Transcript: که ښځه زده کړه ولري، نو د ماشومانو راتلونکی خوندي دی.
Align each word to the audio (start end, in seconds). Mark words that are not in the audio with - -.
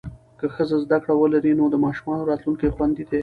که 0.39 0.45
ښځه 0.55 0.77
زده 0.83 0.97
کړه 1.03 1.13
ولري، 1.17 1.53
نو 1.59 1.65
د 1.69 1.75
ماشومانو 1.85 2.27
راتلونکی 2.31 2.73
خوندي 2.75 3.03
دی. 3.09 3.19